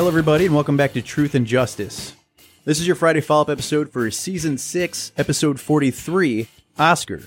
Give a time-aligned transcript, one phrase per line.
[0.00, 2.14] Hello, everybody, and welcome back to Truth and Justice.
[2.64, 6.48] This is your Friday follow up episode for season 6, episode 43
[6.78, 7.24] Oscar.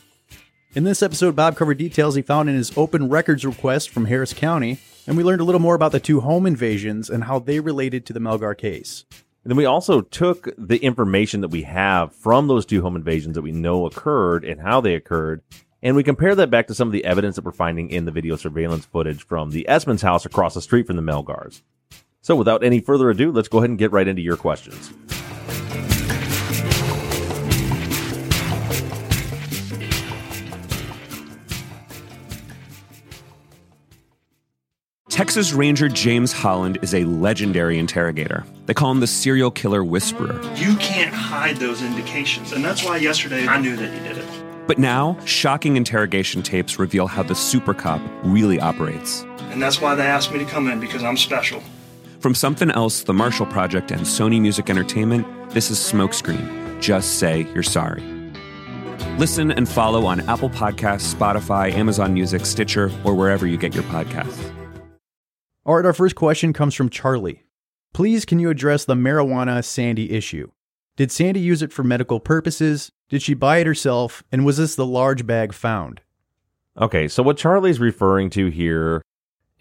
[0.74, 4.34] In this episode, Bob covered details he found in his open records request from Harris
[4.34, 7.60] County, and we learned a little more about the two home invasions and how they
[7.60, 9.06] related to the Melgar case.
[9.12, 13.36] And then we also took the information that we have from those two home invasions
[13.36, 15.44] that we know occurred and how they occurred,
[15.84, 18.12] and we compare that back to some of the evidence that we're finding in the
[18.12, 21.62] video surveillance footage from the Esmonds house across the street from the Melgars.
[22.24, 24.94] So without any further ado, let's go ahead and get right into your questions.
[35.10, 38.46] Texas Ranger James Holland is a legendary interrogator.
[38.68, 40.42] They call him the serial killer whisperer.
[40.56, 44.26] You can't hide those indications, and that's why yesterday I knew that you did it.
[44.66, 49.24] But now, shocking interrogation tapes reveal how the super cop really operates.
[49.52, 51.62] And that's why they asked me to come in, because I'm special.
[52.24, 56.80] From Something Else, The Marshall Project, and Sony Music Entertainment, this is Smokescreen.
[56.80, 58.02] Just say you're sorry.
[59.18, 63.84] Listen and follow on Apple Podcasts, Spotify, Amazon Music, Stitcher, or wherever you get your
[63.84, 64.42] podcasts.
[65.66, 67.44] All right, our first question comes from Charlie.
[67.94, 70.50] Please, can you address the marijuana Sandy issue?
[70.96, 72.90] Did Sandy use it for medical purposes?
[73.10, 74.24] Did she buy it herself?
[74.32, 76.00] And was this the large bag found?
[76.80, 79.02] Okay, so what Charlie's referring to here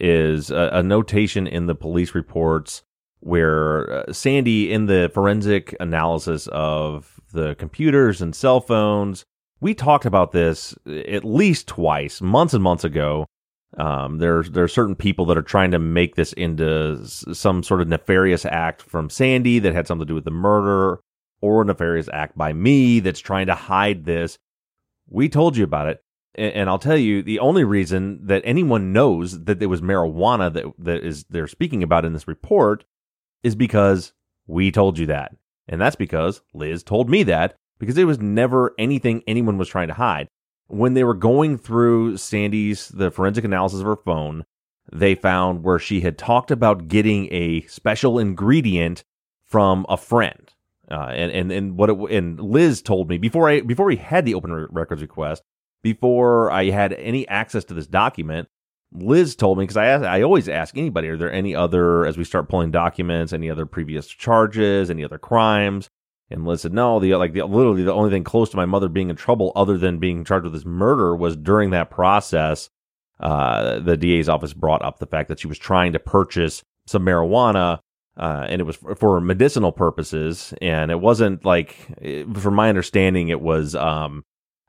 [0.03, 2.83] is a, a notation in the police reports
[3.21, 9.25] where uh, Sandy, in the forensic analysis of the computers and cell phones,
[9.61, 13.27] we talked about this at least twice, months and months ago.
[13.79, 17.81] Um, there's there are certain people that are trying to make this into some sort
[17.81, 21.01] of nefarious act from Sandy that had something to do with the murder,
[21.41, 24.37] or a nefarious act by me that's trying to hide this.
[25.09, 26.03] We told you about it
[26.35, 30.65] and I'll tell you, the only reason that anyone knows that it was marijuana that
[30.79, 32.85] that is they're speaking about in this report
[33.43, 34.13] is because
[34.47, 35.37] we told you that,
[35.69, 39.89] and that's because Liz told me that because it was never anything anyone was trying
[39.89, 40.29] to hide.
[40.69, 44.45] When they were going through Sandy's the forensic analysis of her phone,
[44.91, 49.05] they found where she had talked about getting a special ingredient
[49.45, 50.51] from a friend.
[50.91, 54.25] Uh, and and and what it, and Liz told me before I before we had
[54.25, 55.43] the open records request
[55.83, 58.49] before I had any access to this document,
[58.95, 62.25] Liz told me because I I always ask anybody, are there any other as we
[62.25, 65.89] start pulling documents, any other previous charges, any other crimes?
[66.31, 66.99] And Liz said no.
[66.99, 69.79] The like the literally the only thing close to my mother being in trouble, other
[69.79, 72.71] than being charged with this murder, was during that process.
[73.21, 77.05] Uh, the DA's office brought up the fact that she was trying to purchase some
[77.05, 77.79] marijuana,
[78.17, 80.53] uh, and it was for medicinal purposes.
[80.61, 81.77] And it wasn't like,
[82.35, 84.25] from my understanding, it was um,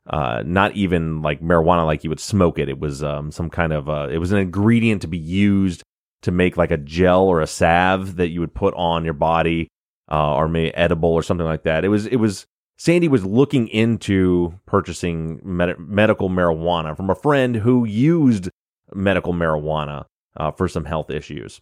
[0.09, 2.69] uh, not even like marijuana, like you would smoke it.
[2.69, 5.83] It was um, some kind of uh, it was an ingredient to be used
[6.23, 9.69] to make like a gel or a salve that you would put on your body,
[10.11, 11.85] uh, or maybe edible or something like that.
[11.85, 12.45] It was it was
[12.77, 18.49] Sandy was looking into purchasing med- medical marijuana from a friend who used
[18.93, 20.05] medical marijuana
[20.35, 21.61] uh, for some health issues.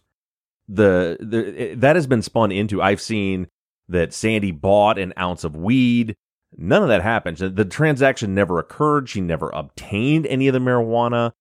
[0.68, 2.80] The, the it, that has been spun into.
[2.80, 3.48] I've seen
[3.88, 6.16] that Sandy bought an ounce of weed
[6.56, 7.38] None of that happened.
[7.38, 9.08] The transaction never occurred.
[9.08, 11.32] She never obtained any of the marijuana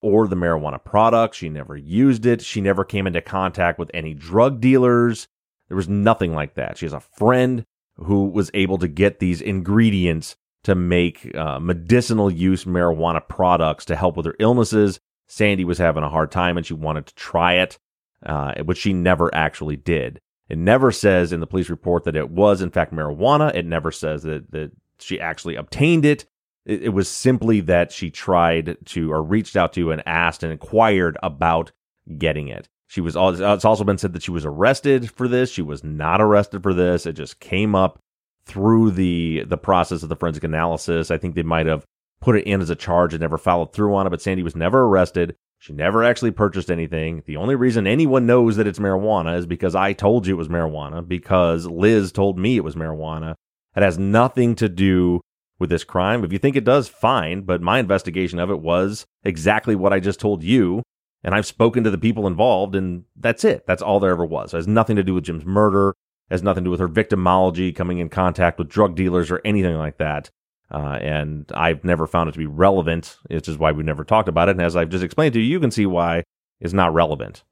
[0.00, 1.34] or the marijuana product.
[1.34, 2.42] She never used it.
[2.42, 5.26] She never came into contact with any drug dealers.
[5.68, 6.78] There was nothing like that.
[6.78, 7.64] She has a friend
[7.96, 13.96] who was able to get these ingredients to make uh, medicinal use marijuana products to
[13.96, 15.00] help with her illnesses.
[15.26, 17.78] Sandy was having a hard time and she wanted to try it,
[18.24, 20.20] uh, which she never actually did.
[20.48, 23.54] It never says in the police report that it was in fact marijuana.
[23.54, 26.26] It never says that that she actually obtained it.
[26.64, 30.52] It, it was simply that she tried to or reached out to and asked and
[30.52, 31.72] inquired about
[32.16, 32.68] getting it.
[32.86, 33.16] She was.
[33.16, 35.50] It's also been said that she was arrested for this.
[35.50, 37.04] She was not arrested for this.
[37.04, 37.98] It just came up
[38.46, 41.10] through the the process of the forensic analysis.
[41.10, 41.84] I think they might have
[42.20, 44.10] put it in as a charge and never followed through on it.
[44.10, 45.36] But Sandy was never arrested.
[45.58, 47.22] She never actually purchased anything.
[47.26, 50.48] The only reason anyone knows that it's marijuana is because I told you it was
[50.48, 53.34] marijuana, because Liz told me it was marijuana.
[53.76, 55.20] It has nothing to do
[55.58, 56.24] with this crime.
[56.24, 57.42] If you think it does, fine.
[57.42, 60.82] But my investigation of it was exactly what I just told you.
[61.24, 63.66] And I've spoken to the people involved, and that's it.
[63.66, 64.54] That's all there ever was.
[64.54, 65.90] It has nothing to do with Jim's murder.
[66.30, 69.40] It has nothing to do with her victimology, coming in contact with drug dealers, or
[69.44, 70.30] anything like that.
[70.70, 74.28] Uh, and I've never found it to be relevant, which is why we've never talked
[74.28, 74.52] about it.
[74.52, 76.24] And as I've just explained to you, you can see why
[76.60, 77.42] it's not relevant.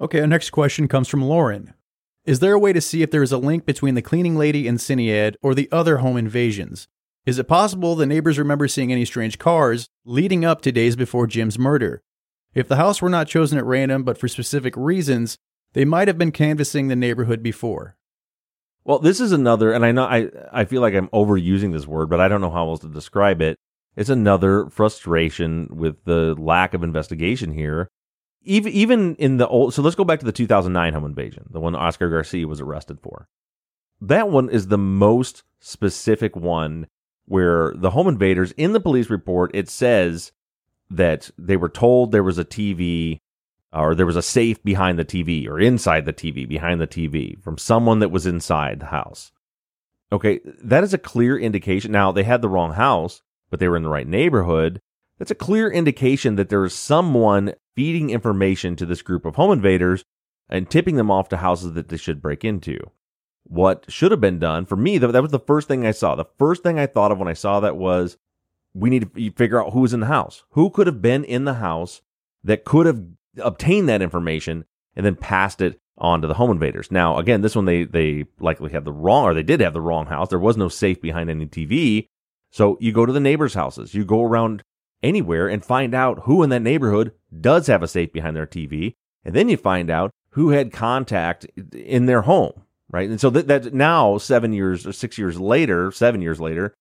[0.00, 1.72] Okay, our next question comes from Lauren.
[2.26, 4.68] Is there a way to see if there is a link between the cleaning lady
[4.68, 6.88] and Siniad or the other home invasions?
[7.24, 11.26] Is it possible the neighbors remember seeing any strange cars leading up to days before
[11.26, 12.02] Jim's murder?
[12.54, 15.38] If the house were not chosen at random but for specific reasons,
[15.72, 17.95] they might have been canvassing the neighborhood before.
[18.86, 22.08] Well, this is another, and I know I, I feel like I'm overusing this word,
[22.08, 23.58] but I don't know how else to describe it.
[23.96, 27.88] It's another frustration with the lack of investigation here.
[28.42, 31.58] Even, even in the old, so let's go back to the 2009 home invasion, the
[31.58, 33.26] one Oscar Garcia was arrested for.
[34.00, 36.86] That one is the most specific one
[37.24, 40.30] where the home invaders in the police report, it says
[40.88, 43.18] that they were told there was a TV
[43.76, 47.40] or there was a safe behind the TV or inside the TV, behind the TV
[47.42, 49.32] from someone that was inside the house.
[50.10, 51.92] Okay, that is a clear indication.
[51.92, 54.80] Now, they had the wrong house, but they were in the right neighborhood.
[55.18, 59.52] That's a clear indication that there is someone feeding information to this group of home
[59.52, 60.04] invaders
[60.48, 62.78] and tipping them off to houses that they should break into.
[63.44, 66.14] What should have been done for me, that was the first thing I saw.
[66.14, 68.16] The first thing I thought of when I saw that was
[68.74, 70.44] we need to figure out who was in the house.
[70.50, 72.02] Who could have been in the house
[72.44, 73.02] that could have
[73.38, 76.90] obtained that information and then passed it on to the home invaders.
[76.90, 79.80] Now, again, this one they they likely had the wrong or they did have the
[79.80, 80.28] wrong house.
[80.28, 82.06] There was no safe behind any TV.
[82.50, 83.94] So you go to the neighbors' houses.
[83.94, 84.62] You go around
[85.02, 88.94] anywhere and find out who in that neighborhood does have a safe behind their TV,
[89.24, 92.52] and then you find out who had contact in their home,
[92.90, 93.08] right?
[93.08, 96.74] And so that, that now 7 years or 6 years later, 7 years later,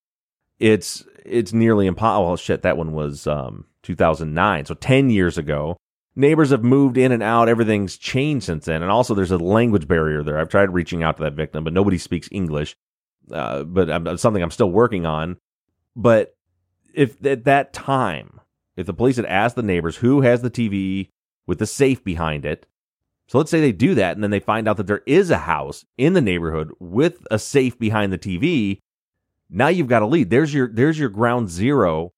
[0.60, 2.32] it's it's nearly impossible.
[2.32, 4.66] Oh, shit, that one was um, 2009.
[4.66, 5.78] So 10 years ago,
[6.16, 7.50] neighbors have moved in and out.
[7.50, 8.82] Everything's changed since then.
[8.82, 10.40] And also, there's a language barrier there.
[10.40, 12.76] I've tried reaching out to that victim, but nobody speaks English.
[13.32, 15.38] Uh, but I'm, something I'm still working on.
[15.96, 16.36] But
[16.94, 18.40] if at that time,
[18.76, 21.10] if the police had asked the neighbors who has the TV
[21.48, 22.66] with the safe behind it,
[23.28, 25.40] so let's say they do that and then they find out that there is a
[25.40, 28.80] house in the neighborhood with a safe behind the TV,
[29.50, 30.30] now you've got a lead.
[30.30, 32.14] There's your there's your ground zero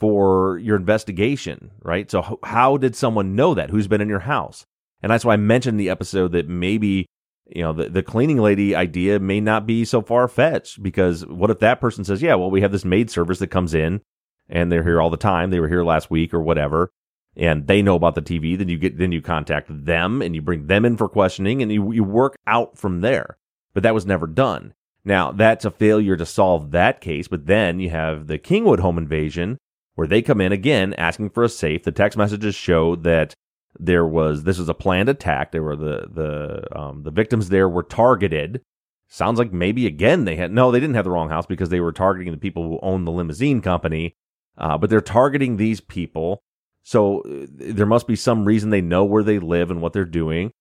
[0.00, 2.10] for your investigation, right?
[2.10, 3.70] So how did someone know that?
[3.70, 4.66] Who's been in your house?
[5.02, 7.06] And that's why I mentioned the episode that maybe
[7.46, 11.50] you know the, the cleaning lady idea may not be so far fetched because what
[11.50, 14.00] if that person says, yeah, well we have this maid service that comes in
[14.48, 15.50] and they're here all the time.
[15.50, 16.90] They were here last week or whatever.
[17.36, 20.42] And they know about the TV, then you get, then you contact them and you
[20.42, 23.38] bring them in for questioning and you, you work out from there.
[23.72, 24.74] But that was never done.
[25.04, 28.98] Now, that's a failure to solve that case, but then you have the Kingwood home
[28.98, 29.58] invasion
[29.94, 31.82] where they come in again asking for a safe.
[31.84, 33.34] The text messages show that
[33.78, 35.52] there was this was a planned attack.
[35.52, 38.62] There were the the um, the victims there were targeted.
[39.08, 41.80] Sounds like maybe again they had no, they didn't have the wrong house because they
[41.80, 44.14] were targeting the people who own the limousine company.
[44.58, 46.42] Uh, but they're targeting these people,
[46.82, 50.04] so uh, there must be some reason they know where they live and what they're
[50.04, 50.52] doing.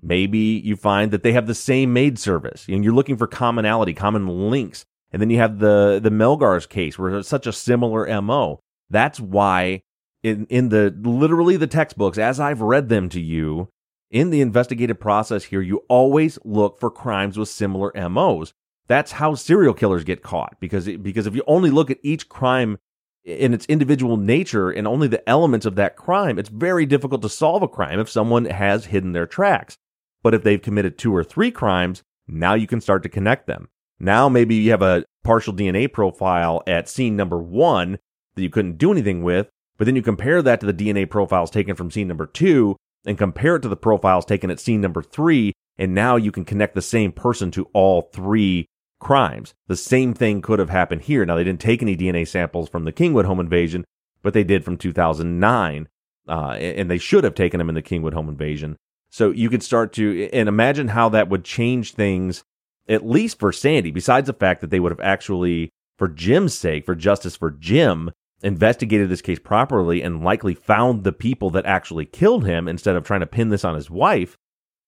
[0.00, 3.94] Maybe you find that they have the same maid service and you're looking for commonality,
[3.94, 4.84] common links.
[5.14, 8.58] And then you have the, the Melgar's case where it's such a similar MO.
[8.90, 9.82] That's why
[10.24, 13.68] in, in the literally the textbooks, as I've read them to you,
[14.10, 18.54] in the investigative process here, you always look for crimes with similar MOs.
[18.88, 22.78] That's how serial killers get caught because, because if you only look at each crime
[23.24, 27.28] in its individual nature and only the elements of that crime, it's very difficult to
[27.28, 29.78] solve a crime if someone has hidden their tracks.
[30.24, 33.68] But if they've committed two or three crimes, now you can start to connect them.
[33.98, 37.98] Now maybe you have a partial DNA profile at scene number one
[38.34, 41.50] that you couldn't do anything with, but then you compare that to the DNA profiles
[41.50, 45.02] taken from scene number two and compare it to the profiles taken at scene number
[45.02, 48.66] three, and now you can connect the same person to all three
[49.00, 49.54] crimes.
[49.66, 51.24] The same thing could have happened here.
[51.24, 53.84] Now, they didn't take any DNA samples from the Kingwood home invasion,
[54.22, 55.88] but they did from 2009,
[56.28, 58.76] uh, and they should have taken them in the Kingwood home invasion.
[59.10, 62.42] So you could start to and imagine how that would change things,
[62.88, 63.90] at least for Sandy.
[63.90, 68.10] Besides the fact that they would have actually, for Jim's sake, for justice for Jim,
[68.42, 73.04] investigated this case properly and likely found the people that actually killed him instead of
[73.04, 74.36] trying to pin this on his wife.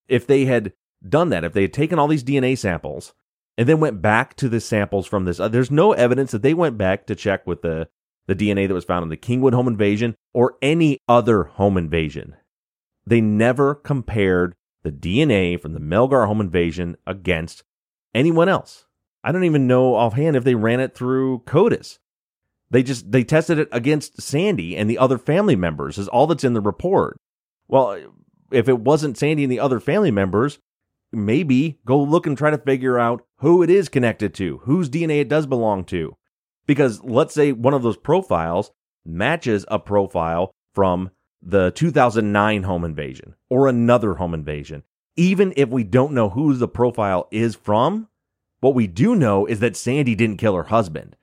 [0.08, 0.72] If they had
[1.06, 3.14] done that, if they had taken all these DNA samples
[3.56, 6.54] and then went back to the samples from this, uh, there's no evidence that they
[6.54, 7.88] went back to check with the
[8.26, 12.34] the DNA that was found in the Kingwood home invasion or any other home invasion.
[13.06, 17.62] They never compared the DNA from the Melgar home invasion against
[18.16, 18.86] anyone else.
[19.22, 21.98] I don't even know offhand if they ran it through CODIS.
[22.70, 26.44] They just they tested it against Sandy and the other family members is all that's
[26.44, 27.20] in the report.
[27.68, 28.00] Well,
[28.50, 30.58] if it wasn't Sandy and the other family members,
[31.12, 35.20] maybe go look and try to figure out who it is connected to, whose DNA
[35.20, 36.16] it does belong to.
[36.66, 38.72] Because let's say one of those profiles
[39.04, 41.10] matches a profile from
[41.42, 44.82] the 2009 home invasion or another home invasion.
[45.16, 48.08] Even if we don't know who the profile is from,
[48.60, 51.16] what we do know is that Sandy didn't kill her husband.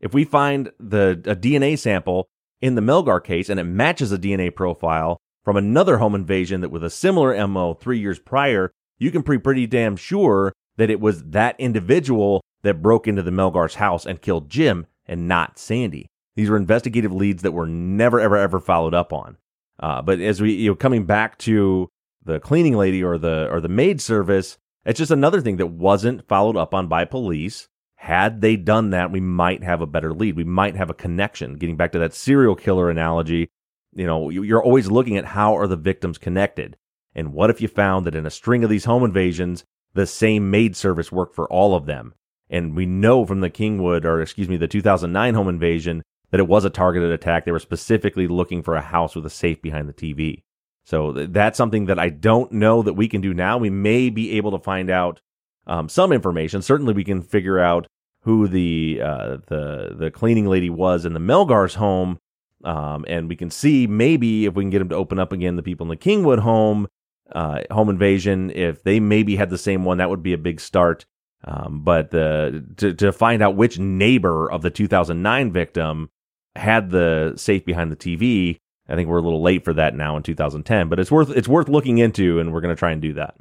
[0.00, 2.28] If we find the a DNA sample
[2.60, 6.70] in the Melgar case and it matches a DNA profile from another home invasion that
[6.70, 11.00] with a similar MO 3 years prior, you can be pretty damn sure that it
[11.00, 16.06] was that individual that broke into the Melgar's house and killed Jim and not Sandy.
[16.36, 19.36] These were investigative leads that were never, ever, ever followed up on.
[19.78, 21.88] Uh, but as we, you know, coming back to
[22.30, 26.26] the cleaning lady or the or the maid service, it's just another thing that wasn't
[26.28, 27.68] followed up on by police.
[27.96, 30.36] Had they done that, we might have a better lead.
[30.36, 31.56] We might have a connection.
[31.56, 33.50] Getting back to that serial killer analogy,
[33.94, 36.76] you know, you're always looking at how are the victims connected.
[37.14, 40.50] And what if you found that in a string of these home invasions, the same
[40.50, 42.14] maid service worked for all of them?
[42.48, 46.48] And we know from the Kingwood, or excuse me, the 2009 home invasion, that it
[46.48, 47.44] was a targeted attack.
[47.44, 50.42] They were specifically looking for a house with a safe behind the TV.
[50.90, 53.58] So that's something that I don't know that we can do now.
[53.58, 55.20] We may be able to find out
[55.68, 56.62] um, some information.
[56.62, 57.86] Certainly, we can figure out
[58.22, 62.18] who the uh, the the cleaning lady was in the Melgar's home,
[62.64, 65.54] um, and we can see maybe if we can get them to open up again
[65.54, 66.88] the people in the Kingwood home
[67.30, 68.50] uh, home invasion.
[68.50, 71.06] If they maybe had the same one, that would be a big start.
[71.44, 76.10] Um, but the, to to find out which neighbor of the 2009 victim
[76.56, 78.58] had the safe behind the TV,
[78.90, 80.88] I think we're a little late for that now in 2010.
[80.88, 83.36] But it's worth it's worth looking into, and we're going to try and do that.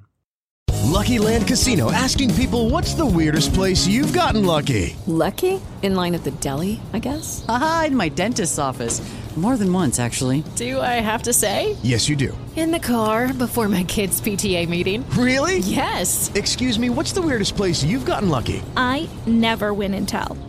[0.86, 6.14] Lucky Land Casino asking people, "What's the weirdest place you've gotten lucky?" Lucky in line
[6.16, 7.46] at the deli, I guess.
[7.48, 9.02] Aha, in my dentist's office.
[9.36, 10.44] More than once, actually.
[10.56, 11.78] Do I have to say?
[11.82, 12.38] Yes, you do.
[12.58, 15.10] In the car before my kids' PTA meeting.
[15.12, 15.60] Really?
[15.60, 16.30] Yes.
[16.36, 18.62] Excuse me, what's the weirdest place you've gotten lucky?
[18.76, 20.36] I never win and tell.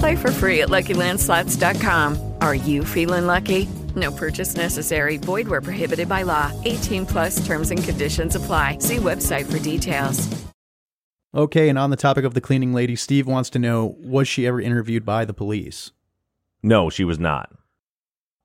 [0.00, 2.34] Play for free at LuckyLandSlots.com.
[2.40, 3.68] Are you feeling lucky?
[3.94, 5.18] No purchase necessary.
[5.18, 6.50] Void where prohibited by law.
[6.64, 8.78] 18 plus terms and conditions apply.
[8.78, 10.26] See website for details.
[11.34, 14.46] Okay, and on the topic of the cleaning lady, Steve wants to know was she
[14.46, 15.92] ever interviewed by the police?
[16.62, 17.52] No, she was not.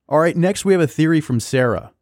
[0.10, 1.94] All right, next we have a theory from Sarah.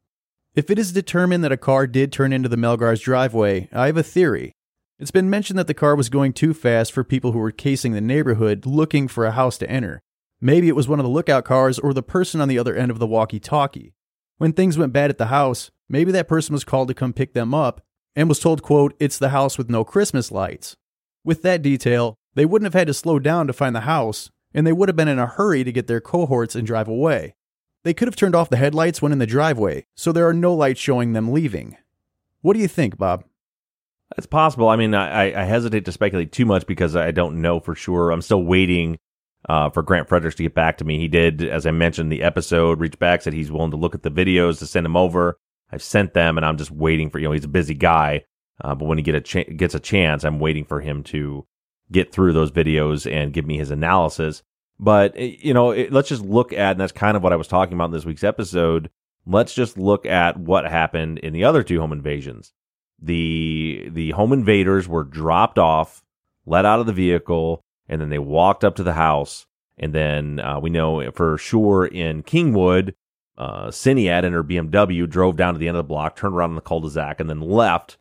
[0.56, 3.98] If it is determined that a car did turn into the Melgar's driveway, I have
[3.98, 4.56] a theory.
[5.04, 7.92] It's been mentioned that the car was going too fast for people who were casing
[7.92, 10.02] the neighborhood looking for a house to enter.
[10.40, 12.90] Maybe it was one of the lookout cars or the person on the other end
[12.90, 13.96] of the walkie talkie.
[14.38, 17.34] When things went bad at the house, maybe that person was called to come pick
[17.34, 17.82] them up
[18.16, 20.78] and was told, quote, it's the house with no Christmas lights.
[21.26, 24.66] With that detail, they wouldn't have had to slow down to find the house, and
[24.66, 27.36] they would have been in a hurry to get their cohorts and drive away.
[27.84, 30.54] They could have turned off the headlights when in the driveway, so there are no
[30.54, 31.76] lights showing them leaving.
[32.40, 33.26] What do you think, Bob?
[34.18, 34.70] It's possible.
[34.70, 38.12] I mean, I, I hesitate to speculate too much because I don't know for sure.
[38.12, 39.00] I'm still waiting
[39.50, 41.00] uh, for Grant Fredericks to get back to me.
[41.00, 44.04] He did, as I mentioned, the episode reach back, said he's willing to look at
[44.04, 45.38] the videos to send them over.
[45.72, 48.26] I've sent them, and I'm just waiting for you know he's a busy guy,
[48.62, 51.48] uh, but when he get a ch- gets a chance, I'm waiting for him to
[51.92, 54.44] get through those videos and give me his analysis.
[54.80, 57.38] But eh, you know, it, let's just look at, and that's kind of what I
[57.38, 58.92] was talking about in this week's episode.
[59.26, 62.54] Let's just look at what happened in the other two home invasions.
[63.02, 66.04] The the home invaders were dropped off,
[66.46, 69.46] let out of the vehicle, and then they walked up to the house.
[69.78, 72.94] And then uh, we know for sure in Kingwood,
[73.38, 76.52] uh, Siniad in her BMW drove down to the end of the block, turned around
[76.52, 77.98] in the cul-de-sac, and then left.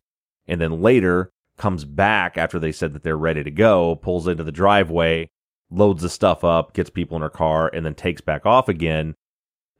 [0.47, 4.43] And then later comes back after they said that they're ready to go, pulls into
[4.43, 5.29] the driveway,
[5.71, 9.15] loads the stuff up, gets people in her car, and then takes back off again.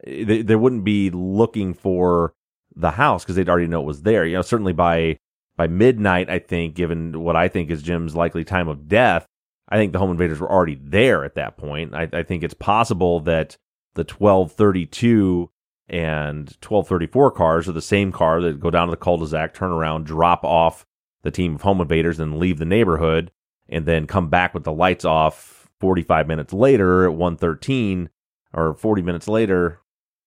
[0.04, 2.34] They, they wouldn't be looking for
[2.76, 4.24] the house because they'd already know it was there.
[4.24, 5.18] You know, certainly by
[5.56, 9.26] by midnight, I think, given what I think is Jim's likely time of death,
[9.68, 11.94] I think the home invaders were already there at that point.
[11.94, 13.56] I, I think it's possible that
[13.94, 15.50] the 1232
[15.88, 20.06] and 1234 cars are the same car that go down to the cul-de-sac, turn around,
[20.06, 20.84] drop off
[21.22, 23.30] the team of home invaders, and leave the neighborhood,
[23.68, 28.08] and then come back with the lights off 45 minutes later at 113
[28.52, 29.80] or 40 minutes later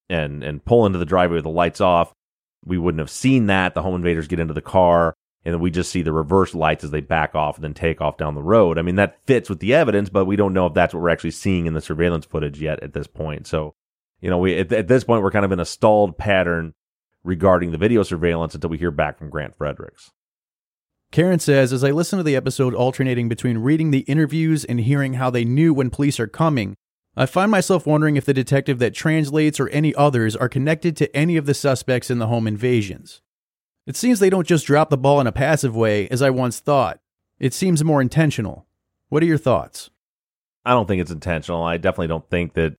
[0.10, 2.14] and and pull into the driveway with the lights off.
[2.66, 3.74] We wouldn't have seen that.
[3.74, 5.16] The home invaders get into the car
[5.48, 8.02] and then we just see the reverse lights as they back off and then take
[8.02, 8.78] off down the road.
[8.78, 11.10] I mean, that fits with the evidence, but we don't know if that's what we're
[11.10, 13.48] actually seeing in the surveillance footage yet at this point.
[13.48, 13.74] So,
[14.20, 16.74] you know, we at, at this point we're kind of in a stalled pattern
[17.24, 20.12] regarding the video surveillance until we hear back from Grant Fredericks.
[21.12, 25.14] Karen says, as I listen to the episode alternating between reading the interviews and hearing
[25.14, 26.76] how they knew when police are coming,
[27.20, 31.16] I find myself wondering if the detective that translates or any others are connected to
[31.16, 33.22] any of the suspects in the home invasions.
[33.88, 36.60] It seems they don't just drop the ball in a passive way, as I once
[36.60, 37.00] thought.
[37.40, 38.68] It seems more intentional.
[39.10, 39.90] What are your thoughts?
[40.64, 41.64] I don't think it's intentional.
[41.64, 42.76] I definitely don't think that.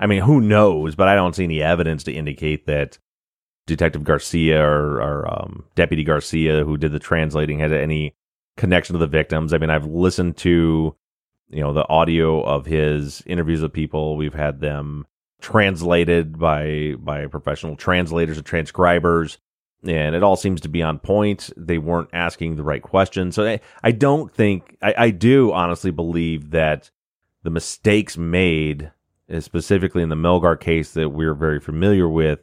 [0.00, 0.96] I mean, who knows?
[0.96, 2.98] But I don't see any evidence to indicate that
[3.68, 8.16] Detective Garcia or, or um, Deputy Garcia, who did the translating, had any
[8.56, 9.52] connection to the victims.
[9.54, 10.96] I mean, I've listened to
[11.48, 14.16] you know the audio of his interviews with people.
[14.16, 15.06] We've had them
[15.40, 19.38] translated by by professional translators and transcribers
[19.84, 21.50] and it all seems to be on point.
[21.56, 23.34] They weren't asking the right questions.
[23.34, 26.90] So I, I don't think, I, I do honestly believe that
[27.42, 28.90] the mistakes made,
[29.28, 32.40] eh, specifically in the Melgar case that we're very familiar with,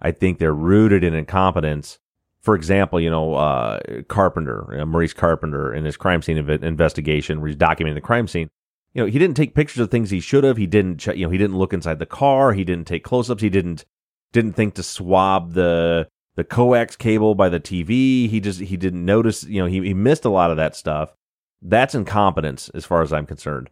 [0.00, 1.98] I think they're rooted in incompetence.
[2.44, 7.48] For example, you know, uh, Carpenter, Maurice Carpenter, in his crime scene inv- investigation, where
[7.48, 8.50] he's documenting the crime scene,
[8.92, 10.58] you know, he didn't take pictures of things he should have.
[10.58, 12.52] He didn't, ch- you know, he didn't look inside the car.
[12.52, 13.40] He didn't take close-ups.
[13.40, 13.86] He didn't
[14.34, 18.28] didn't think to swab the the coax cable by the TV.
[18.28, 21.14] He just he didn't notice, you know, he, he missed a lot of that stuff.
[21.62, 23.70] That's incompetence as far as I'm concerned.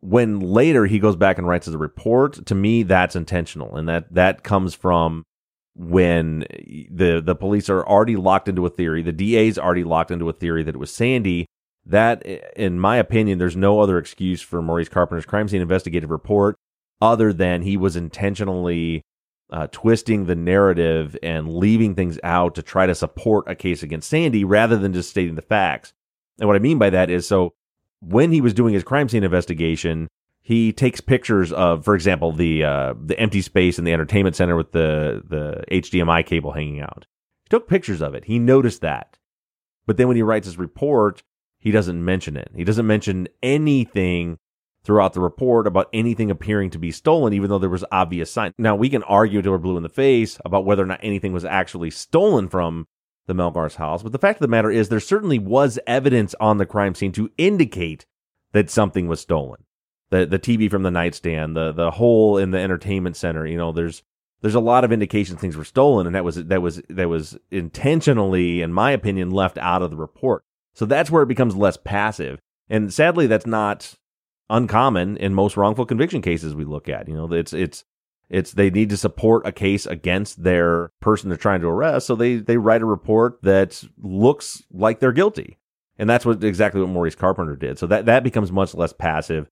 [0.00, 3.88] When later he goes back and writes as a report, to me that's intentional and
[3.88, 5.24] that that comes from
[5.78, 6.40] when
[6.90, 10.32] the the police are already locked into a theory, the DA's already locked into a
[10.32, 11.46] theory that it was Sandy.
[11.86, 16.56] That in my opinion there's no other excuse for Maurice Carpenter's crime scene investigative report
[17.00, 19.02] other than he was intentionally
[19.50, 24.10] uh, twisting the narrative and leaving things out to try to support a case against
[24.10, 25.92] Sandy rather than just stating the facts.
[26.38, 27.54] And what I mean by that is so
[28.00, 30.08] when he was doing his crime scene investigation,
[30.48, 34.56] he takes pictures of, for example, the uh, the empty space in the entertainment center
[34.56, 37.04] with the the HDMI cable hanging out.
[37.44, 38.24] He took pictures of it.
[38.24, 39.18] He noticed that.
[39.86, 41.22] But then when he writes his report,
[41.58, 42.50] he doesn't mention it.
[42.56, 44.38] He doesn't mention anything
[44.84, 48.54] throughout the report about anything appearing to be stolen, even though there was obvious sign.
[48.56, 51.34] Now we can argue until we're blue in the face about whether or not anything
[51.34, 52.86] was actually stolen from
[53.26, 56.56] the Melgar's house, but the fact of the matter is there certainly was evidence on
[56.56, 58.06] the crime scene to indicate
[58.52, 59.64] that something was stolen.
[60.10, 63.72] The the TV from the nightstand, the the hole in the entertainment center, you know,
[63.72, 64.02] there's
[64.40, 67.36] there's a lot of indications things were stolen and that was that was that was
[67.50, 70.44] intentionally in my opinion left out of the report.
[70.74, 72.40] So that's where it becomes less passive.
[72.70, 73.96] And sadly that's not
[74.50, 77.08] uncommon in most wrongful conviction cases we look at.
[77.08, 77.84] You know, it's it's
[78.28, 82.14] it's they need to support a case against their person they're trying to arrest, so
[82.14, 85.58] they they write a report that looks like they're guilty,
[85.98, 87.78] and that's what exactly what Maurice Carpenter did.
[87.78, 89.48] So that that becomes much less passive.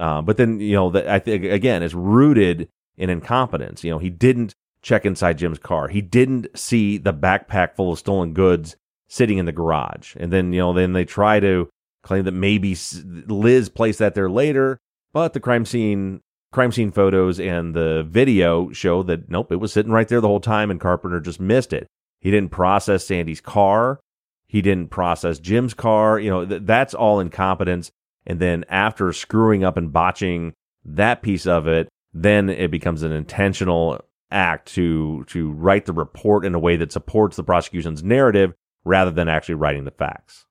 [0.00, 3.84] Uh, but then you know I think again it's rooted in incompetence.
[3.84, 5.88] You know, he didn't check inside Jim's car.
[5.88, 8.76] He didn't see the backpack full of stolen goods
[9.08, 11.68] sitting in the garage, and then you know then they try to
[12.02, 14.78] claim that maybe Liz placed that there later,
[15.12, 19.72] but the crime scene crime scene photos and the video show that nope, it was
[19.72, 21.86] sitting right there the whole time and Carpenter just missed it.
[22.20, 24.00] He didn't process Sandy's car.
[24.46, 26.18] He didn't process Jim's car.
[26.18, 27.92] You know, th- that's all incompetence.
[28.26, 30.54] And then after screwing up and botching
[30.84, 36.44] that piece of it, then it becomes an intentional act to to write the report
[36.44, 38.54] in a way that supports the prosecution's narrative
[38.84, 40.46] rather than actually writing the facts.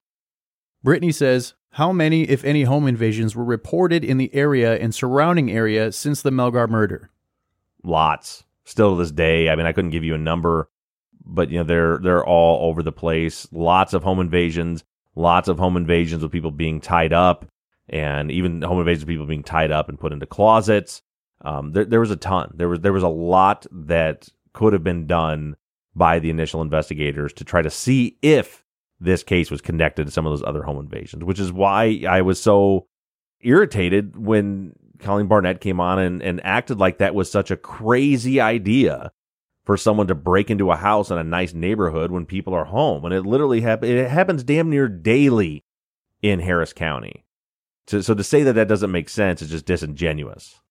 [0.84, 5.52] Brittany says, How many, if any, home invasions were reported in the area and surrounding
[5.52, 7.12] area since the Melgar murder?
[7.84, 8.44] Lots.
[8.66, 9.50] Still to this day.
[9.50, 10.70] I mean, I couldn't give you a number,
[11.26, 13.48] but you know, they're they're all over the place.
[13.52, 14.84] Lots of home invasions,
[15.16, 17.46] lots of home invasions with people being tied up,
[17.90, 21.02] and even home invasions with people being tied up and put into closets.
[21.42, 22.52] Um, there, there was a ton.
[22.56, 25.56] There was there was a lot that could have been done
[25.96, 28.64] by the initial investigators to try to see if
[29.00, 32.22] this case was connected to some of those other home invasions, which is why I
[32.22, 32.88] was so
[33.42, 38.42] irritated when Colleen Barnett came on and, and acted like that was such a crazy
[38.42, 39.12] idea
[39.66, 43.06] for someone to break into a house in a nice neighborhood when people are home.
[43.06, 45.64] And it literally happens, it happens damn near daily
[46.22, 47.24] in Harris County.
[47.90, 50.62] So, so to say that that doesn't make sense is just disingenuous.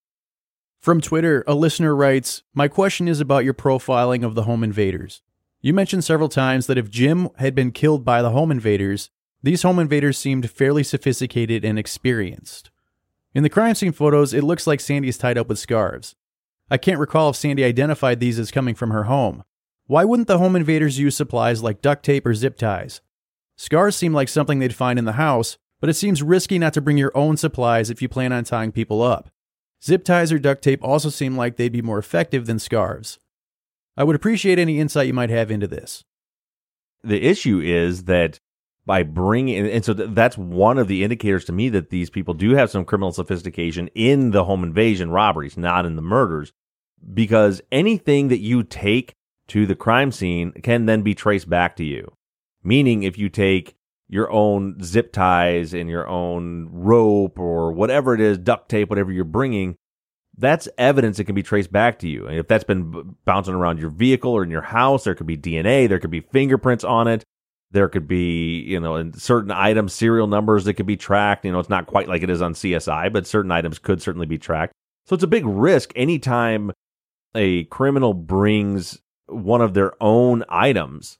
[0.78, 5.20] From Twitter, a listener writes My question is about your profiling of the home invaders.
[5.60, 9.10] You mentioned several times that if Jim had been killed by the home invaders,
[9.42, 12.70] these home invaders seemed fairly sophisticated and experienced.
[13.34, 16.14] In the crime scene photos, it looks like Sandy is tied up with scarves.
[16.70, 19.42] I can't recall if Sandy identified these as coming from her home.
[19.88, 23.00] Why wouldn't the home invaders use supplies like duct tape or zip ties?
[23.56, 26.80] Scars seem like something they'd find in the house, but it seems risky not to
[26.80, 29.30] bring your own supplies if you plan on tying people up.
[29.82, 33.18] Zip ties or duct tape also seem like they'd be more effective than scarves.
[33.96, 36.04] I would appreciate any insight you might have into this.
[37.02, 38.38] The issue is that
[38.86, 42.54] by bringing, and so that's one of the indicators to me that these people do
[42.54, 46.52] have some criminal sophistication in the home invasion robberies, not in the murders,
[47.12, 49.14] because anything that you take
[49.48, 52.10] to the crime scene can then be traced back to you.
[52.62, 53.76] Meaning, if you take
[54.08, 59.12] your own zip ties and your own rope or whatever it is, duct tape, whatever
[59.12, 59.76] you're bringing,
[60.36, 62.26] that's evidence that can be traced back to you.
[62.26, 65.36] And if that's been bouncing around your vehicle or in your house, there could be
[65.36, 67.24] DNA, there could be fingerprints on it.
[67.70, 71.44] There could be, you know, certain items, serial numbers that could be tracked.
[71.44, 74.26] You know, it's not quite like it is on CSI, but certain items could certainly
[74.26, 74.72] be tracked.
[75.04, 76.72] So it's a big risk anytime
[77.34, 81.18] a criminal brings one of their own items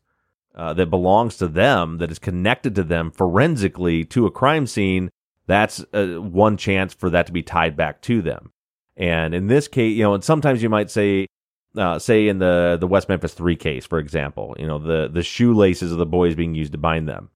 [0.55, 5.11] uh, that belongs to them, that is connected to them forensically to a crime scene.
[5.47, 8.53] That's uh, one chance for that to be tied back to them.
[8.97, 11.29] And in this case, you know, and sometimes you might say,
[11.77, 15.23] uh, say in the the West Memphis Three case, for example, you know, the the
[15.23, 17.31] shoelaces of the boys being used to bind them.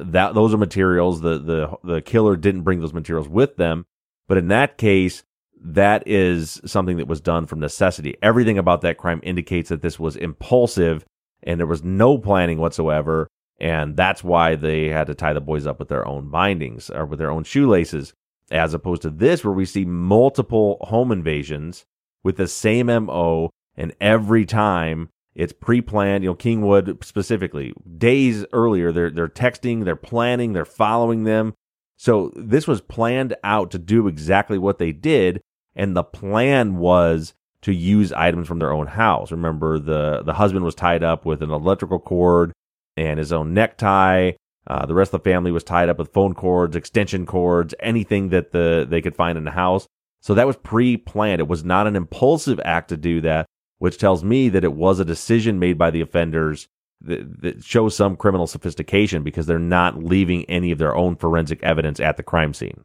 [0.00, 1.20] That those are materials.
[1.20, 3.86] The the the killer didn't bring those materials with them,
[4.26, 5.22] but in that case,
[5.60, 8.16] that is something that was done from necessity.
[8.22, 11.04] Everything about that crime indicates that this was impulsive
[11.42, 13.28] and there was no planning whatsoever.
[13.60, 17.04] And that's why they had to tie the boys up with their own bindings or
[17.06, 18.12] with their own shoelaces
[18.50, 21.84] as opposed to this where we see multiple home invasions
[22.24, 28.90] with the same MO and every time it's pre-planned, you know, Kingwood specifically, days earlier
[28.90, 31.54] they're they're texting, they're planning, they're following them.
[31.96, 35.40] So this was planned out to do exactly what they did
[35.74, 39.30] and the plan was to use items from their own house.
[39.30, 42.52] Remember the the husband was tied up with an electrical cord
[42.96, 44.32] and his own necktie
[44.68, 48.28] uh, the rest of the family was tied up with phone cords, extension cords, anything
[48.28, 49.88] that the they could find in the house.
[50.20, 51.40] So that was pre-planned.
[51.40, 53.46] It was not an impulsive act to do that,
[53.78, 56.68] which tells me that it was a decision made by the offenders
[57.00, 61.62] that, that shows some criminal sophistication because they're not leaving any of their own forensic
[61.62, 62.84] evidence at the crime scene.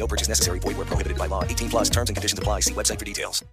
[0.00, 0.58] No purchase necessary.
[0.58, 1.44] Void where prohibited by law.
[1.44, 2.60] 18 plus terms and conditions apply.
[2.60, 3.44] See website for details.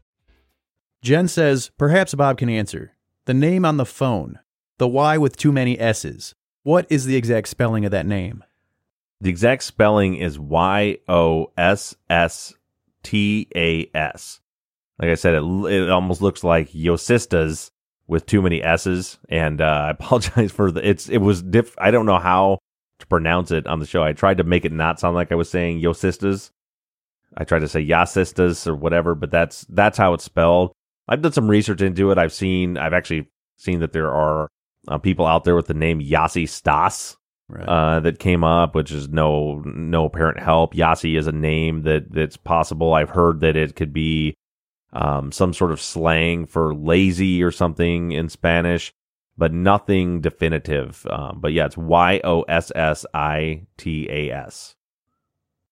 [1.04, 2.94] Jen says, perhaps Bob can answer.
[3.26, 4.40] The name on the phone,
[4.78, 6.34] the Y with too many S's.
[6.64, 8.44] What is the exact spelling of that name?
[9.22, 12.56] The exact spelling is Y O S S
[13.04, 14.40] T A S.
[15.00, 17.72] Like I said, it, it almost looks like Yosistas
[18.08, 19.20] with too many S's.
[19.30, 22.67] And uh, I apologize for the, it's, it was diff, I don't know how to
[23.10, 24.04] pronounce it on the show.
[24.04, 26.52] I tried to make it not sound like I was saying Yosistas.
[27.36, 30.72] I tried to say Yasistas or whatever, but that's, that's how it's spelled.
[31.08, 32.18] I've done some research into it.
[32.18, 34.50] I've seen, I've actually seen that there are
[34.88, 37.18] uh, people out there with the name Yasi Stas.
[37.50, 37.64] Right.
[37.66, 40.76] Uh, that came up, which is no no apparent help.
[40.76, 42.94] Yasi is a name that that's possible.
[42.94, 44.36] I've heard that it could be
[44.92, 48.92] um, some sort of slang for lazy or something in Spanish,
[49.38, 51.06] but nothing definitive.
[51.10, 54.76] Um, but yeah, it's Y O S S I T A S.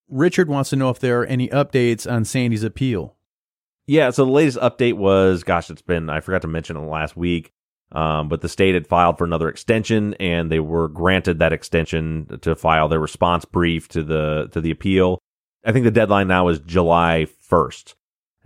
[0.08, 3.16] Richard wants to know if there are any updates on Sandy's appeal.
[3.86, 7.16] Yeah, so the latest update was, gosh, it's been I forgot to mention it last
[7.16, 7.52] week.
[7.92, 12.40] Um, but the state had filed for another extension, and they were granted that extension
[12.42, 15.20] to file their response brief to the to the appeal.
[15.64, 17.94] I think the deadline now is July first,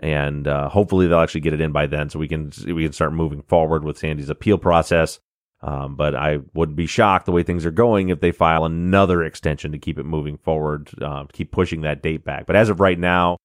[0.00, 2.92] and uh, hopefully they'll actually get it in by then, so we can we can
[2.92, 5.20] start moving forward with Sandy's appeal process.
[5.62, 9.22] Um, but I would be shocked the way things are going if they file another
[9.22, 12.46] extension to keep it moving forward, uh, keep pushing that date back.
[12.46, 13.36] But as of right now,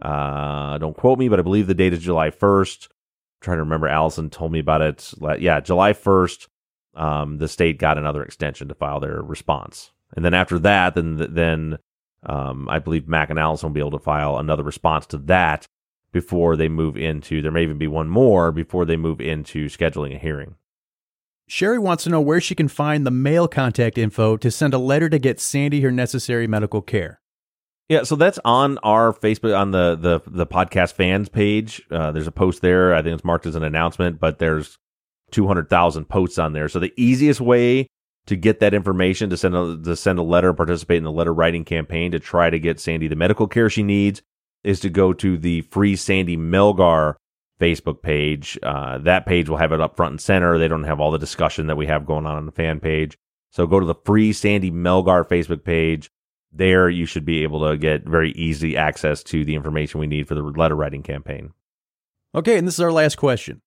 [0.00, 2.86] uh, don't quote me, but I believe the date is July 1st.
[2.86, 2.90] I'm
[3.40, 5.12] trying to remember, Allison told me about it.
[5.40, 6.46] Yeah, July 1st,
[6.94, 9.90] um, the state got another extension to file their response.
[10.14, 11.78] And then after that, then, then
[12.22, 15.66] um, I believe Mac and Allison will be able to file another response to that
[16.14, 20.14] before they move into, there may even be one more before they move into scheduling
[20.14, 20.54] a hearing.
[21.46, 24.78] Sherry wants to know where she can find the mail contact info to send a
[24.78, 27.20] letter to get Sandy her necessary medical care.
[27.90, 31.82] Yeah, so that's on our Facebook on the the the podcast fans page.
[31.90, 32.94] Uh, there's a post there.
[32.94, 34.78] I think it's marked as an announcement, but there's
[35.32, 36.68] 200,000 posts on there.
[36.68, 37.88] So the easiest way
[38.26, 41.34] to get that information to send a to send a letter, participate in the letter
[41.34, 44.22] writing campaign to try to get Sandy the medical care she needs
[44.64, 47.14] is to go to the Free Sandy Melgar
[47.60, 48.58] Facebook page.
[48.62, 50.58] Uh, that page will have it up front and center.
[50.58, 53.16] They don't have all the discussion that we have going on on the fan page.
[53.50, 56.10] So go to the Free Sandy Melgar Facebook page.
[56.52, 60.26] There, you should be able to get very easy access to the information we need
[60.28, 61.52] for the letter writing campaign.
[62.34, 63.60] Okay, and this is our last question.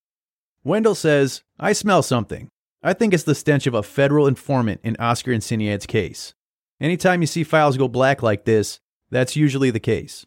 [0.63, 2.49] Wendell says, I smell something.
[2.83, 6.33] I think it's the stench of a federal informant in Oscar and case.
[6.79, 8.79] Anytime you see files go black like this,
[9.09, 10.25] that's usually the case.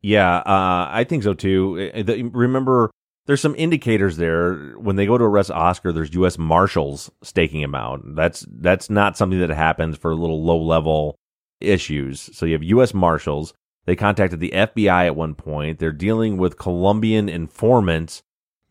[0.00, 1.90] Yeah, uh, I think so too.
[2.32, 2.90] Remember,
[3.26, 5.92] there's some indicators there when they go to arrest Oscar.
[5.92, 6.38] There's U.S.
[6.38, 8.00] Marshals staking him out.
[8.14, 11.18] That's that's not something that happens for little low level
[11.60, 12.30] issues.
[12.36, 12.94] So you have U.S.
[12.94, 13.52] Marshals.
[13.86, 15.78] They contacted the FBI at one point.
[15.78, 18.22] They're dealing with Colombian informants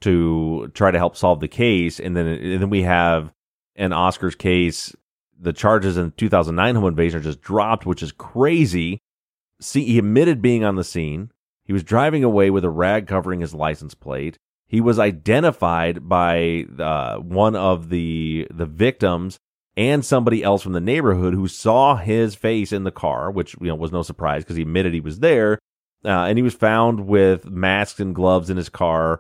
[0.02, 3.32] to try to help solve the case, and then and then we have
[3.76, 4.96] an Oscar's case.
[5.40, 9.02] The charges in 2009 home invasion are just dropped, which is crazy
[9.60, 11.32] See, he admitted being on the scene.
[11.64, 14.38] He was driving away with a rag covering his license plate.
[14.68, 19.40] He was identified by uh, one of the the victims
[19.76, 23.68] and somebody else from the neighborhood who saw his face in the car, which you
[23.68, 25.60] know was no surprise because he admitted he was there.
[26.06, 29.20] Uh, and he was found with masks and gloves in his car.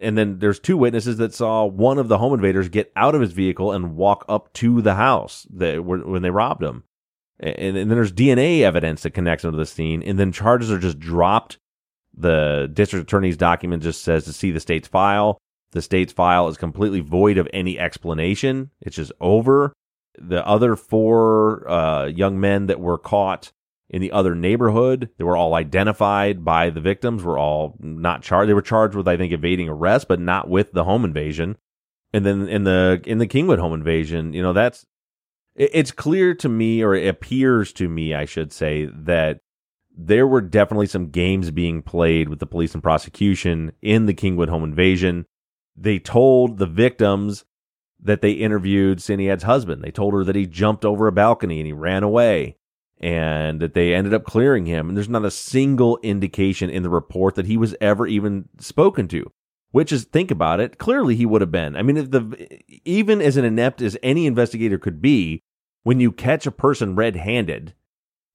[0.00, 3.20] And then there's two witnesses that saw one of the home invaders get out of
[3.20, 6.84] his vehicle and walk up to the house that, when they robbed him
[7.44, 10.72] and, and then there's DNA evidence that connects him to the scene, and then charges
[10.72, 11.58] are just dropped.
[12.16, 15.38] The district attorney's document just says to see the state's file.
[15.72, 18.70] The state's file is completely void of any explanation.
[18.80, 19.72] It's just over.
[20.16, 23.52] The other four uh, young men that were caught
[23.90, 27.24] in the other neighborhood, they were all identified by the victims.
[27.24, 28.48] Were all not charged.
[28.48, 31.56] They were charged with, I think, evading arrest, but not with the home invasion.
[32.12, 34.86] And then in the in the Kingwood home invasion, you know, that's
[35.54, 39.40] it's clear to me, or it appears to me, I should say, that
[39.96, 44.48] there were definitely some games being played with the police and prosecution in the Kingwood
[44.48, 45.26] home invasion.
[45.76, 47.44] They told the victims
[48.00, 49.82] that they interviewed Siniad's husband.
[49.82, 52.56] They told her that he jumped over a balcony and he ran away
[53.00, 54.88] and that they ended up clearing him.
[54.88, 59.08] And there's not a single indication in the report that he was ever even spoken
[59.08, 59.30] to.
[59.74, 61.74] Which is, think about it, clearly he would have been.
[61.74, 65.42] I mean, the even as an inept as any investigator could be,
[65.82, 67.74] when you catch a person red-handed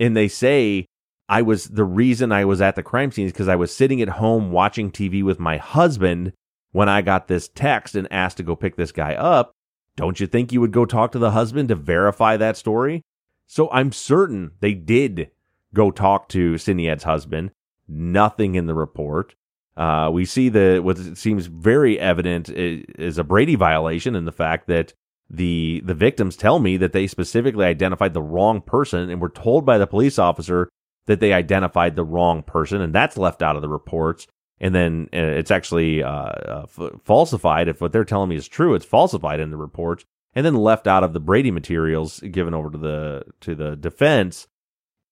[0.02, 0.86] and they say,
[1.30, 4.02] "I was the reason I was at the crime scene is because I was sitting
[4.02, 6.34] at home watching TV with my husband
[6.74, 9.54] when I got this text and asked to go pick this guy up,"
[9.96, 13.02] don't you think you would go talk to the husband to verify that story?
[13.48, 15.32] So I'm certain they did
[15.74, 17.52] go talk to Siniad's husband.
[17.88, 19.36] Nothing in the report.
[19.80, 24.68] Uh, we see the what seems very evident is a Brady violation in the fact
[24.68, 24.94] that
[25.30, 29.66] the the victims tell me that they specifically identified the wrong person and were told
[29.66, 30.68] by the police officer
[31.06, 34.28] that they identified the wrong person, and that's left out of the reports.
[34.60, 37.70] And then uh, it's actually uh, uh, f- falsified.
[37.70, 40.88] If what they're telling me is true, it's falsified in the reports, and then left
[40.88, 44.48] out of the Brady materials given over to the to the defense.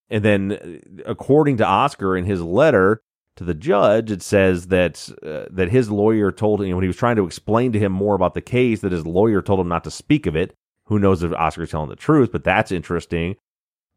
[0.10, 3.02] And then, uh, according to Oscar in his letter,
[3.38, 6.98] to the judge, it says that uh, that his lawyer told him when he was
[6.98, 9.84] trying to explain to him more about the case that his lawyer told him not
[9.86, 10.54] to speak of it.
[10.86, 12.32] Who knows if Oscar's telling the truth?
[12.32, 13.36] But that's interesting.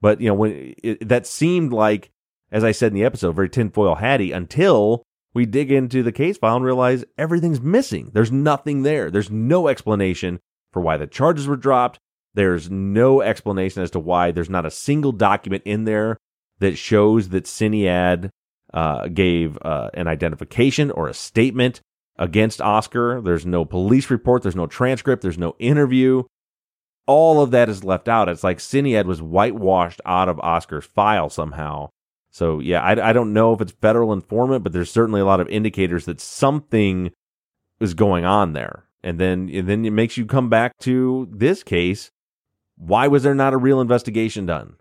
[0.00, 2.10] But you know when it, that seemed like,
[2.52, 6.38] as I said in the episode, very tinfoil hatty until we dig into the case
[6.38, 8.10] file and realize everything's missing.
[8.12, 9.10] There's nothing there.
[9.10, 10.40] There's no explanation
[10.72, 11.98] for why the charges were dropped.
[12.34, 16.16] There's no explanation as to why there's not a single document in there
[16.58, 18.30] that shows that Siniad
[18.72, 21.80] uh, gave uh, an identification or a statement
[22.16, 23.20] against Oscar.
[23.20, 26.24] There's no police report, there's no transcript, there's no interview.
[27.06, 28.28] All of that is left out.
[28.28, 31.88] It's like Siniad was whitewashed out of Oscar's file somehow.
[32.30, 35.40] So yeah, I, I don't know if it's federal informant, but there's certainly a lot
[35.40, 37.10] of indicators that something
[37.80, 38.84] is going on there.
[39.02, 42.10] And then and then it makes you come back to this case.
[42.76, 44.76] Why was there not a real investigation done?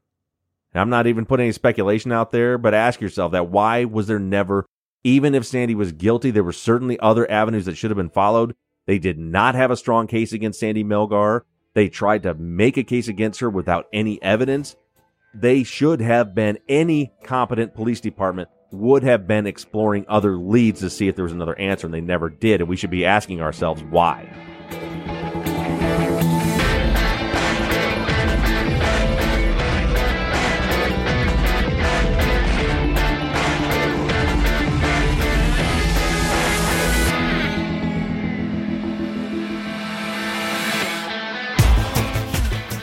[0.74, 4.08] And I'm not even putting any speculation out there, but ask yourself that why was
[4.08, 4.66] there never,
[5.04, 8.56] even if Sandy was guilty, there were certainly other avenues that should have been followed.
[8.86, 11.42] They did not have a strong case against Sandy Melgar.
[11.74, 14.76] They tried to make a case against her without any evidence.
[15.34, 20.90] They should have been, any competent police department would have been exploring other leads to
[20.90, 22.62] see if there was another answer, and they never did.
[22.62, 24.32] And we should be asking ourselves why.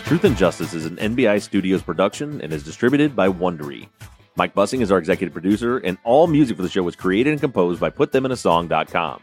[0.07, 3.88] Truth and Justice is an NBI Studios production and is distributed by Wondery.
[4.37, 7.40] Mike Bussing is our executive producer, and all music for the show was created and
[7.40, 9.23] composed by PutThemInASong.com.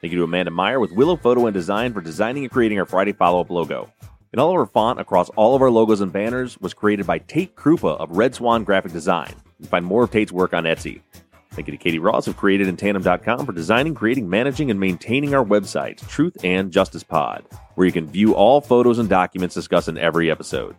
[0.00, 2.86] Thank you to Amanda Meyer with Willow Photo and Design for designing and creating our
[2.86, 3.92] Friday follow-up logo.
[4.32, 7.18] And all of our font across all of our logos and banners was created by
[7.18, 9.34] Tate Krupa of Red Swan Graphic Design.
[9.58, 11.02] You can find more of Tate's work on Etsy.
[11.52, 16.06] Thank you to Katie Ross of CreatedInTandem.com for designing, creating, managing, and maintaining our website,
[16.08, 20.30] Truth and Justice Pod, where you can view all photos and documents discussed in every
[20.30, 20.74] episode.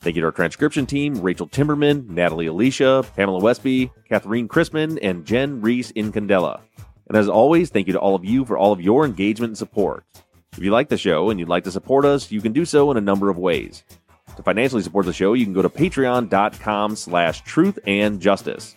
[0.00, 5.24] Thank you to our transcription team, Rachel Timberman, Natalie Alicia, Pamela Westby, Catherine Chrisman, and
[5.24, 6.60] Jen Reese in Candela.
[7.08, 9.58] And as always, thank you to all of you for all of your engagement and
[9.58, 10.04] support.
[10.52, 12.90] If you like the show and you'd like to support us, you can do so
[12.90, 13.82] in a number of ways.
[14.36, 18.76] To financially support the show, you can go to patreon.com slash truth and justice.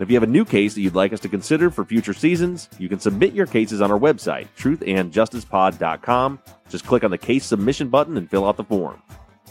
[0.00, 2.14] And if you have a new case that you'd like us to consider for future
[2.14, 6.38] seasons, you can submit your cases on our website, truthandjusticepod.com.
[6.70, 9.02] Just click on the case submission button and fill out the form.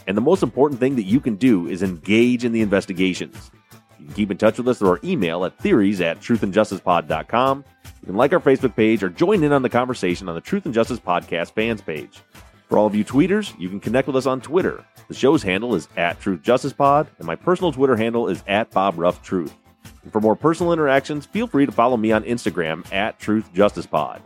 [0.08, 3.52] And the most important thing that you can do is engage in the investigations.
[4.00, 7.64] You can keep in touch with us through our email at theories at truthandjusticepod.com.
[8.00, 10.64] You can like our Facebook page or join in on the conversation on the Truth
[10.64, 12.22] and Justice Podcast fans page.
[12.68, 14.84] For all of you tweeters, you can connect with us on Twitter.
[15.06, 18.72] The show's handle is at Truth Justice Pod, and my personal Twitter handle is at
[18.72, 19.54] Bob Ruff Truth.
[20.02, 23.86] And for more personal interactions, feel free to follow me on Instagram at Truth Justice
[23.86, 24.22] Pod.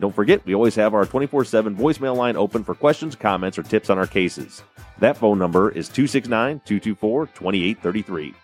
[0.00, 3.62] Don't forget, we always have our 24 7 voicemail line open for questions, comments, or
[3.62, 4.62] tips on our cases.
[4.98, 8.34] That phone number is 269 224 2833.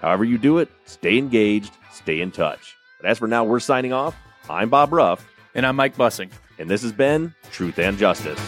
[0.00, 2.76] However, you do it, stay engaged, stay in touch.
[3.00, 4.16] But as for now, we're signing off.
[4.48, 5.26] I'm Bob Ruff.
[5.54, 6.30] And I'm Mike Bussing.
[6.58, 8.40] And this has been Truth and Justice.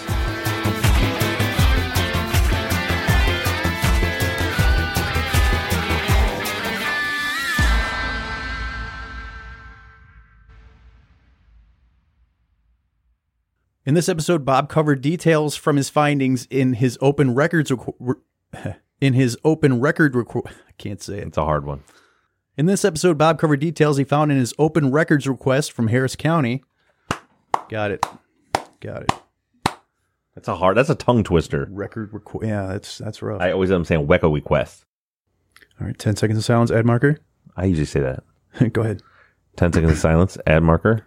[13.86, 18.16] In this episode, Bob covered details from his findings in his open records requ-
[19.00, 21.28] in his open record requ- I can't say it.
[21.28, 21.82] It's a hard one.
[22.56, 26.16] In this episode, Bob covered details he found in his open records request from Harris
[26.16, 26.62] County.
[27.68, 28.06] Got it.
[28.80, 29.12] Got it.
[30.34, 30.76] That's a hard.
[30.76, 31.68] That's a tongue twister.
[31.70, 32.46] Record request.
[32.46, 33.40] Yeah, that's that's rough.
[33.40, 34.84] I always am saying Wecco request.
[35.80, 36.70] All right, ten seconds of silence.
[36.70, 37.18] Ad marker.
[37.56, 38.72] I usually say that.
[38.72, 39.02] Go ahead.
[39.56, 40.38] Ten seconds of silence.
[40.46, 41.06] Ad marker.